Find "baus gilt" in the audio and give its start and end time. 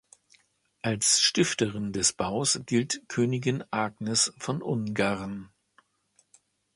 2.13-3.03